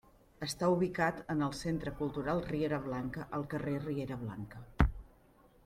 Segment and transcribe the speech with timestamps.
[0.45, 4.67] Està ubicat en el Centre Cultural Riera Blanca, al Carrer Riera Blanca.